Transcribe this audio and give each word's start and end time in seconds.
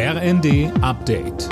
RND 0.00 0.70
Update. 0.80 1.48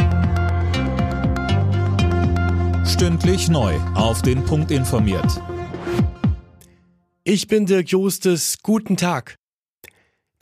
Stündlich 2.87 3.49
neu. 3.49 3.75
Auf 3.97 4.23
den 4.23 4.45
Punkt 4.45 4.71
informiert. 4.71 5.43
Ich 7.25 7.49
bin 7.49 7.67
Dirk 7.67 7.89
Jostes. 7.89 8.59
Guten 8.63 8.97
Tag. 8.97 9.35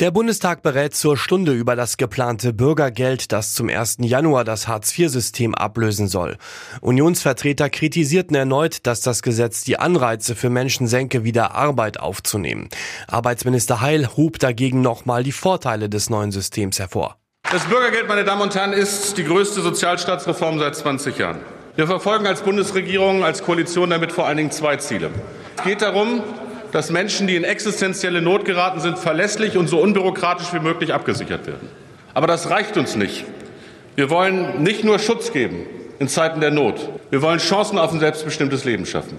Der 0.01 0.11
Bundestag 0.11 0.63
berät 0.63 0.95
zur 0.95 1.17
Stunde 1.17 1.55
über 1.55 1.77
das 1.77 1.97
geplante 1.97 2.53
Bürgergeld, 2.53 3.33
das 3.33 3.55
zum 3.55 3.71
1. 3.71 3.97
Januar 4.01 4.45
das 4.45 4.69
Hartz-IV-System 4.69 5.55
ablösen 5.55 6.07
soll. 6.07 6.37
Unionsvertreter 6.83 7.71
kritisierten 7.71 8.37
erneut, 8.37 8.87
dass 8.87 9.01
das 9.01 9.23
Gesetz 9.23 9.65
die 9.65 9.79
Anreize 9.79 10.35
für 10.37 10.51
Menschen 10.51 10.89
senke, 10.89 11.25
wieder 11.25 11.55
Arbeit 11.55 11.99
aufzunehmen. 11.99 12.69
Arbeitsminister 13.09 13.81
Heil 13.81 14.09
hob 14.15 14.39
dagegen 14.39 14.83
nochmal 14.83 15.23
die 15.23 15.33
Vorteile 15.33 15.89
des 15.89 16.11
neuen 16.11 16.33
Systems 16.33 16.79
hervor. 16.79 17.17
Das 17.55 17.67
Bürgergeld, 17.67 18.09
meine 18.09 18.25
Damen 18.25 18.43
und 18.43 18.57
Herren, 18.57 18.73
ist 18.73 19.17
die 19.17 19.23
größte 19.23 19.61
Sozialstaatsreform 19.61 20.59
seit 20.59 20.75
20 20.75 21.17
Jahren. 21.19 21.39
Wir 21.77 21.87
verfolgen 21.87 22.27
als 22.27 22.41
Bundesregierung, 22.41 23.23
als 23.23 23.45
Koalition 23.45 23.91
damit 23.91 24.11
vor 24.11 24.27
allen 24.27 24.39
Dingen 24.39 24.51
zwei 24.51 24.75
Ziele. 24.79 25.11
Es 25.59 25.63
geht 25.63 25.81
darum, 25.81 26.25
dass 26.73 26.91
Menschen, 26.91 27.29
die 27.29 27.37
in 27.37 27.45
existenzielle 27.45 28.21
Not 28.23 28.45
geraten 28.45 28.81
sind, 28.81 28.99
verlässlich 28.99 29.57
und 29.57 29.69
so 29.69 29.81
unbürokratisch 29.81 30.53
wie 30.53 30.59
möglich 30.59 30.93
abgesichert 30.93 31.47
werden. 31.47 31.69
Aber 32.13 32.27
das 32.27 32.51
reicht 32.51 32.77
uns 32.77 32.97
nicht. 32.97 33.25
Wir 33.95 34.11
wollen 34.11 34.65
nicht 34.65 34.83
nur 34.83 34.99
Schutz 34.99 35.31
geben 35.31 35.65
in 36.01 36.09
Zeiten 36.09 36.41
der 36.41 36.51
Not. 36.51 36.91
Wir 37.11 37.23
wollen 37.23 37.39
Chancen 37.39 37.79
auf 37.79 37.93
ein 37.93 38.01
selbstbestimmtes 38.01 38.65
Leben 38.65 38.85
schaffen. 38.85 39.17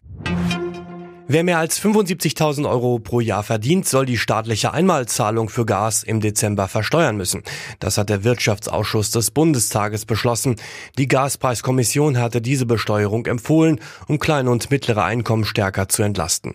Wer 1.27 1.43
mehr 1.43 1.57
als 1.57 1.81
75.000 1.81 2.69
Euro 2.69 2.99
pro 2.99 3.19
Jahr 3.19 3.41
verdient, 3.41 3.87
soll 3.87 4.05
die 4.05 4.19
staatliche 4.19 4.73
Einmalzahlung 4.73 5.49
für 5.49 5.65
Gas 5.65 6.03
im 6.03 6.21
Dezember 6.21 6.67
versteuern 6.67 7.17
müssen. 7.17 7.41
Das 7.79 7.97
hat 7.97 8.09
der 8.09 8.23
Wirtschaftsausschuss 8.23 9.09
des 9.09 9.31
Bundestages 9.31 10.05
beschlossen. 10.05 10.55
Die 10.99 11.07
Gaspreiskommission 11.07 12.19
hatte 12.19 12.41
diese 12.41 12.67
Besteuerung 12.67 13.25
empfohlen, 13.25 13.79
um 14.07 14.19
kleine 14.19 14.51
und 14.51 14.69
mittlere 14.69 15.03
Einkommen 15.03 15.45
stärker 15.45 15.89
zu 15.89 16.03
entlasten. 16.03 16.53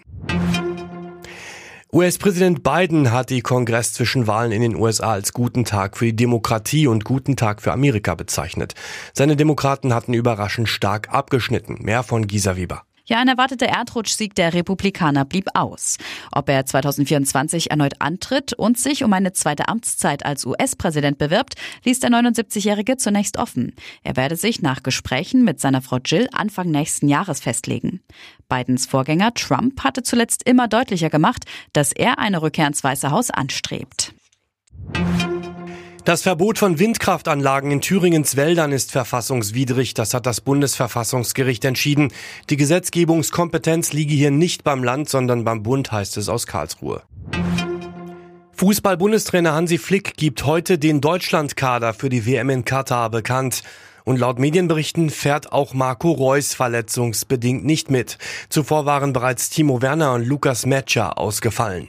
US-Präsident 1.92 2.62
Biden 2.62 3.11
hat 3.11 3.30
die 3.30 3.41
Kongress 3.41 3.92
zwischen 3.92 4.28
Wahlen 4.28 4.52
in 4.52 4.62
den 4.62 4.77
USA 4.77 5.11
als 5.11 5.33
guten 5.33 5.64
Tag 5.64 5.97
für 5.97 6.05
die 6.05 6.14
Demokratie 6.14 6.86
und 6.86 7.05
guten 7.05 7.34
Tag 7.34 7.61
für 7.61 7.73
Amerika 7.73 8.14
bezeichnet. 8.14 8.75
Seine 9.14 9.34
Demokraten 9.34 9.92
hatten 9.92 10.14
überraschend 10.14 10.69
stark 10.69 11.12
abgeschnitten. 11.12 11.78
Mehr 11.80 12.05
von 12.05 12.28
Gisa 12.28 12.56
Weber. 12.56 12.84
Ja, 13.06 13.19
ein 13.19 13.29
erwarteter 13.29 13.67
Erdrutschsieg 13.67 14.34
der 14.34 14.55
Republikaner 14.55 15.25
blieb 15.25 15.48
aus. 15.55 15.98
Ob 16.33 16.48
er 16.48 16.67
2024 16.67 17.70
erneut 17.70 17.95
antritt 18.01 18.53
und 18.53 18.79
sich 18.79 19.05
um 19.05 19.12
eine 19.12 19.33
zweite 19.33 19.69
Amtszeit 19.69 20.25
als 20.25 20.47
US-Präsident 20.47 21.19
bewirbt, 21.19 21.55
ließ 21.84 22.01
der 22.01 22.11
79-Jährige 22.11 22.97
zunächst 22.97 23.37
offen. 23.37 23.75
Er 24.03 24.17
werde 24.17 24.37
sich 24.37 24.62
nach 24.62 24.83
Gesprächen 24.83 25.45
mit 25.45 25.61
seiner 25.61 25.83
Frau 25.83 25.98
Jill 26.05 26.29
Anfang 26.33 26.70
nächsten 26.70 27.09
Jahres 27.09 27.41
festlegen. 27.41 28.01
Bidens 28.48 28.87
Vorgänger 28.87 29.35
Trump 29.35 29.83
hatte 29.83 30.03
zuletzt 30.03 30.48
immer 30.48 30.69
deutlicher 30.69 31.11
gemacht, 31.11 31.45
dass 31.73 31.92
er 31.92 32.19
eine 32.19 32.42
Rückkehr 32.42 32.67
ins 32.67 32.85
Weiße 32.85 33.11
Haus 33.11 33.31
anstrebt. 33.31 34.12
Das 36.11 36.22
Verbot 36.22 36.58
von 36.58 36.80
Windkraftanlagen 36.80 37.70
in 37.70 37.80
Thüringens 37.80 38.34
Wäldern 38.34 38.72
ist 38.72 38.91
verfassungswidrig. 38.91 39.94
Das 39.94 40.12
hat 40.12 40.27
das 40.27 40.41
Bundesverfassungsgericht 40.41 41.64
entschieden. 41.64 42.12
Die 42.50 42.56
Gesetzgebungskompetenz 42.56 43.92
liege 43.92 44.12
hier 44.12 44.33
nicht 44.33 44.64
beim 44.64 44.83
Land, 44.83 45.08
sondern 45.08 45.44
beim 45.44 45.62
Bund, 45.62 45.92
heißt 45.92 46.17
es 46.17 46.28
aus 46.28 46.48
Karlsruhe. 46.48 47.02
Fußball-Bundestrainer 48.55 49.55
Hansi 49.55 49.78
Flick 49.78 50.17
gibt 50.17 50.44
heute 50.44 50.78
den 50.78 51.00
Deutschlandkader 51.00 51.94
für 51.94 52.08
die 52.08 52.27
WM 52.27 52.50
in 52.50 52.64
Katar 52.64 53.08
bekannt. 53.11 53.62
Und 54.02 54.19
laut 54.19 54.41
Medienberichten 54.41 55.11
fährt 55.11 55.52
auch 55.52 55.74
Marco 55.74 56.11
Reus 56.11 56.55
verletzungsbedingt 56.55 57.64
nicht 57.64 57.89
mit. 57.89 58.19
Zuvor 58.48 58.84
waren 58.84 59.12
bereits 59.12 59.48
Timo 59.48 59.80
Werner 59.80 60.14
und 60.14 60.27
Lukas 60.27 60.67
Metscher 60.67 61.18
ausgefallen. 61.18 61.89